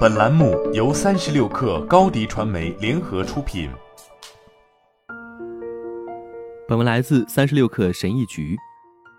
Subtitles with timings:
[0.00, 3.70] 本栏目由三十六氪高低传媒联合出品。
[6.68, 8.58] 本文来自三十六氪神译局。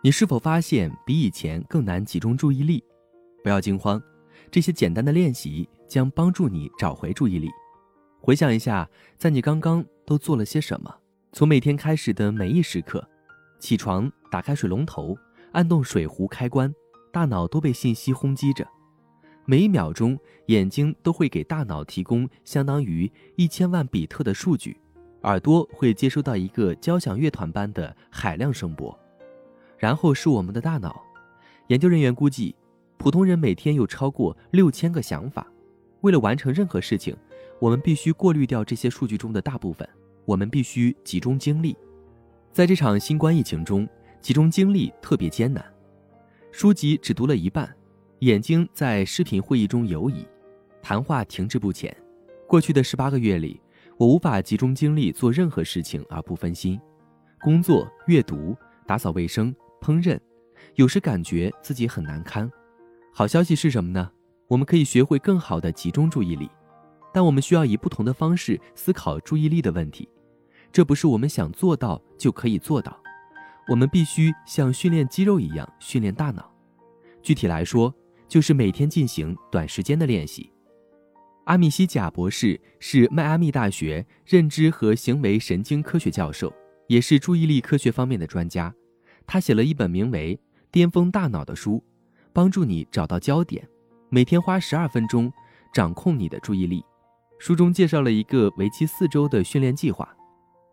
[0.03, 2.83] 你是否发现比以前更难集中注意力？
[3.43, 3.99] 不要惊慌，
[4.51, 7.49] 这些简单的练习将帮助你找回注意力。
[8.19, 8.87] 回想一下，
[9.17, 10.93] 在你刚刚都做了些什么？
[11.31, 13.03] 从每天开始的每一时刻，
[13.59, 15.17] 起床，打开水龙头，
[15.53, 16.71] 按动水壶开关，
[17.11, 18.67] 大脑都被信息轰击着。
[19.45, 20.17] 每一秒钟，
[20.47, 24.77] 眼睛都会给大脑提供相当于一千万比特的数据，
[25.23, 28.97] 耳朵会接收到一个交响乐团般的海量声波，
[29.77, 31.03] 然后是我们的大脑。
[31.67, 32.55] 研究人员估计，
[32.97, 35.45] 普通人每天有超过六千个想法。
[36.01, 37.15] 为了完成任何事情，
[37.59, 39.87] 我们必须过滤掉这些数据中的大部分。
[40.25, 41.75] 我们必须集中精力。
[42.53, 43.87] 在这场新冠疫情中，
[44.21, 45.65] 集中精力特别艰难。
[46.51, 47.73] 书籍只读了一半。
[48.21, 50.23] 眼睛在视频会议中游移，
[50.79, 51.95] 谈话停滞不前。
[52.47, 53.59] 过去的十八个月里，
[53.97, 56.79] 我无法集中精力做任何事情而不分心。
[57.41, 58.55] 工作、阅读、
[58.85, 60.19] 打扫卫生、烹饪，
[60.75, 62.47] 有时感觉自己很难堪。
[63.11, 64.11] 好消息是什么呢？
[64.47, 66.47] 我们可以学会更好的集中注意力，
[67.11, 70.07] 但我们需要以不同的方式思考注意力的问题。
[70.71, 72.95] 这不是我们想做到就可以做到。
[73.67, 76.53] 我们必须像训练肌肉一样训练大脑。
[77.23, 77.91] 具体来说，
[78.31, 80.49] 就是每天进行短时间的练习。
[81.47, 86.49] 阿米西贾博士是迈阿密大学认知和行为神经科学教授，
[86.87, 88.73] 也是注意力科学方面的专家。
[89.27, 90.33] 他写了一本名为
[90.71, 91.83] 《巅峰大脑》的书，
[92.31, 93.67] 帮助你找到焦点，
[94.07, 95.29] 每天花十二分钟
[95.73, 96.81] 掌控你的注意力。
[97.37, 100.07] 书中介绍了一个为期四周的训练计划。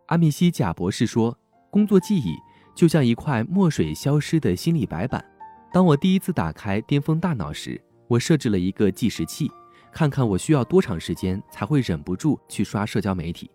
[0.06, 1.36] 阿米西贾博士说
[1.72, 2.36] ：“工作记忆
[2.76, 5.24] 就像一块墨水消失的心理白板。”
[5.70, 9.50] 当我第一次打开巅峰大脑时，我设置了一个计时器，
[9.92, 13.50] 看看我需要多长时间才会忍不住去刷社交媒体。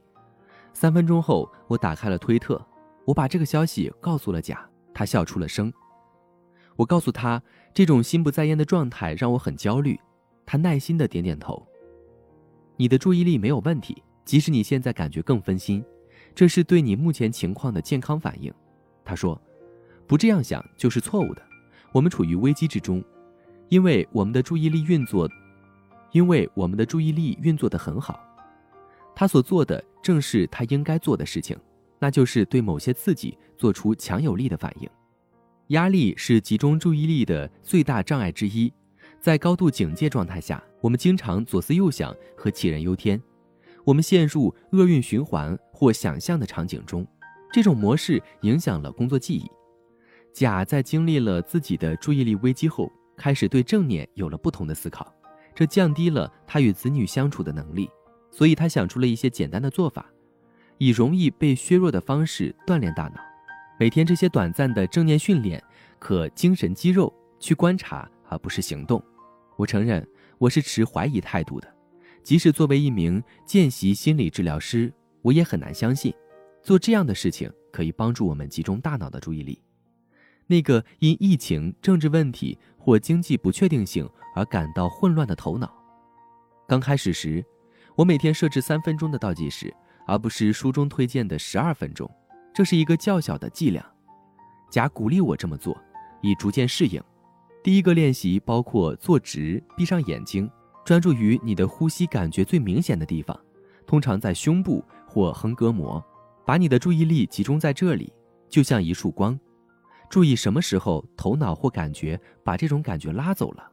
[0.74, 2.64] 三分钟后，我打开了推特，
[3.06, 5.74] 我把这个消息告诉了甲，他笑出了声。
[6.76, 7.42] 我告诉他，
[7.74, 10.00] 这种心不在焉的状态让我很焦虑，
[10.46, 11.66] 他耐心的点点头。
[12.76, 15.84] 你的注意力没有问题，即使你现在感觉更分心，
[16.34, 18.54] 这是对你目前情况的健康反应。
[19.04, 19.40] 他说，
[20.08, 21.42] 不这样想就是错误的。
[21.94, 23.02] 我们处于危机之中，
[23.70, 25.30] 因为我们的注意力运作，
[26.12, 28.20] 因为我们的注意力运作得很好。
[29.16, 31.56] 他所做的正是他应该做的事情，
[32.00, 34.90] 那就是对某些刺激做出强有力的反应。
[35.68, 38.74] 压力是集中注意力的最大障碍之一。
[39.22, 43.22] 在高度警戒状态下，我们经常左思右想和杞人忧天，
[43.86, 47.08] 我们陷入厄运循环或想象的场景中。
[47.52, 49.50] 这种模式影响了工作记忆。
[50.34, 55.14] 甲在经历了自己的注意力危机后，开始对正念有了不同的思考，
[55.54, 57.88] 这降低了他与子女相处的能力，
[58.32, 60.10] 所以他想出了一些简单的做法，
[60.80, 63.22] 以容易被削弱的方式锻炼大脑。
[63.80, 65.64] 每天这些短暂的正念训练，
[66.00, 69.02] 可精神肌肉去观察而不是行动。
[69.56, 70.06] 我承认
[70.40, 71.72] 我是持怀疑态度的，
[72.24, 74.92] 即使作为一名见习心理治疗师，
[75.22, 76.12] 我也很难相信，
[76.64, 79.62] 做这样的事情可以帮助我们集中大脑的注意力。
[80.48, 85.74] 那个因疫情、政治问题或经济不确定性而感到混乱的头脑。
[86.68, 87.44] 刚开始时，
[87.96, 89.74] 我每天设置三分钟的倒计时，
[90.08, 92.10] 而不是书中推荐的十二分钟。
[92.54, 93.86] 这是一个较小的剂量。
[94.70, 95.80] 甲鼓励我这么做，
[96.22, 97.02] 以逐渐适应。
[97.64, 100.50] 第一个练习包括坐直、闭上眼睛，
[100.84, 103.40] 专注于你的呼吸感觉最明显的地方，
[103.86, 106.04] 通常在胸部或横膈膜，
[106.46, 108.12] 把你的注意力集中在这里，
[108.50, 109.40] 就像一束光。
[110.14, 113.68] 注意什么时候头脑或感觉把这种感觉拉走了，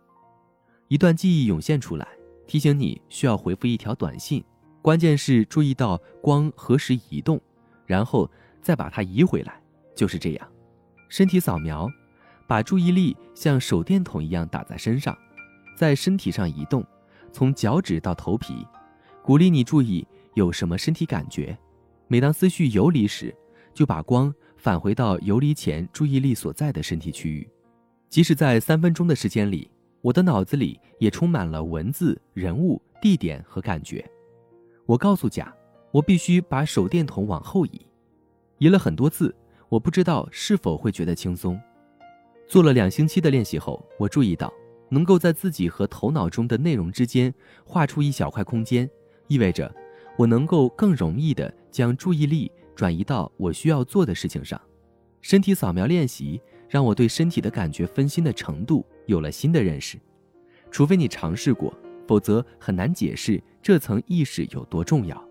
[0.88, 2.08] 一段记忆涌现出来，
[2.46, 4.42] 提醒你需要回复一条短信。
[4.80, 7.38] 关键是注意到光何时移动，
[7.84, 8.26] 然后
[8.62, 9.62] 再把它移回来。
[9.94, 10.48] 就是这样，
[11.10, 11.86] 身体扫描，
[12.48, 15.14] 把注意力像手电筒一样打在身上，
[15.76, 16.82] 在身体上移动，
[17.30, 18.66] 从脚趾到头皮。
[19.22, 21.54] 鼓励你注意有什么身体感觉。
[22.08, 23.36] 每当思绪游离时，
[23.74, 24.34] 就把光。
[24.60, 27.48] 返回到游离前注意力所在的身体区域，
[28.10, 29.70] 即使在三分钟的时间里，
[30.02, 34.04] 我的脑子里也充满了文字、人物、地点和感觉。
[34.84, 35.50] 我告诉甲，
[35.90, 37.80] 我必须把手电筒往后移。
[38.58, 39.34] 移了很多次，
[39.70, 41.58] 我不知道是否会觉得轻松。
[42.46, 44.52] 做了两星期的练习后，我注意到，
[44.90, 47.32] 能够在自己和头脑中的内容之间
[47.64, 48.90] 画出一小块空间，
[49.26, 49.74] 意味着
[50.18, 52.52] 我能够更容易地将注意力。
[52.80, 54.58] 转移到我需要做的事情上，
[55.20, 60.00] 身体扫描练习让我对身体的感觉分心的程度有了新的认识。
[60.70, 61.74] 除非你尝试过，
[62.08, 65.22] 否则很难解释这层意识有多重要。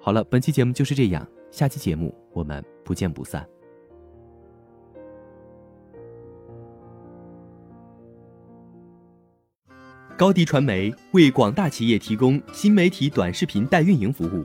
[0.00, 3.48] 好了，本期节目就是这样，下期节目我们不见不散。
[10.18, 14.44] 高迪传媒为广大企业提供新媒体短视频代运营服务，